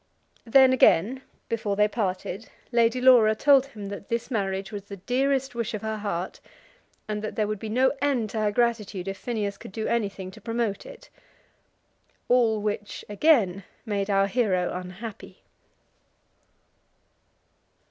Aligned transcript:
Then, 0.47 0.73
again, 0.73 1.21
before 1.47 1.75
they 1.75 1.87
parted, 1.87 2.49
Lady 2.71 2.99
Laura 2.99 3.35
told 3.35 3.67
him 3.67 3.89
that 3.89 4.09
this 4.09 4.31
marriage 4.31 4.71
was 4.71 4.85
the 4.85 4.97
dearest 4.97 5.53
wish 5.53 5.75
of 5.75 5.83
her 5.83 5.97
heart, 5.97 6.39
and 7.07 7.21
that 7.23 7.35
there 7.35 7.45
would 7.45 7.59
be 7.59 7.69
no 7.69 7.93
end 8.01 8.31
to 8.31 8.39
her 8.39 8.51
gratitude 8.51 9.07
if 9.07 9.15
Phineas 9.19 9.59
could 9.59 9.71
do 9.71 9.85
anything 9.85 10.31
to 10.31 10.41
promote 10.41 10.87
it. 10.87 11.11
All 12.29 12.59
which 12.59 13.05
again 13.09 13.63
made 13.85 14.09
our 14.09 14.25
hero 14.25 14.73
unhappy. 14.73 15.43